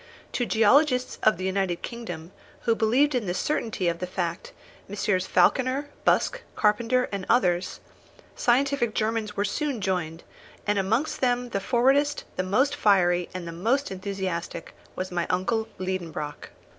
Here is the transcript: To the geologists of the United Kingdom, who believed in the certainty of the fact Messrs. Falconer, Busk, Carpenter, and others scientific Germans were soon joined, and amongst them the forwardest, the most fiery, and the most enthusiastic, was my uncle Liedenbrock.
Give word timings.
To 0.31 0.45
the 0.45 0.49
geologists 0.49 1.19
of 1.21 1.37
the 1.37 1.43
United 1.45 1.83
Kingdom, 1.83 2.31
who 2.61 2.73
believed 2.73 3.13
in 3.13 3.27
the 3.27 3.35
certainty 3.35 3.87
of 3.87 3.99
the 3.99 4.07
fact 4.07 4.51
Messrs. 4.87 5.27
Falconer, 5.27 5.89
Busk, 6.05 6.41
Carpenter, 6.55 7.07
and 7.11 7.23
others 7.29 7.81
scientific 8.35 8.95
Germans 8.95 9.37
were 9.37 9.45
soon 9.45 9.79
joined, 9.79 10.23
and 10.65 10.79
amongst 10.79 11.21
them 11.21 11.49
the 11.49 11.59
forwardest, 11.59 12.23
the 12.35 12.41
most 12.41 12.75
fiery, 12.75 13.29
and 13.35 13.47
the 13.47 13.51
most 13.51 13.91
enthusiastic, 13.91 14.73
was 14.95 15.11
my 15.11 15.27
uncle 15.29 15.67
Liedenbrock. 15.77 16.49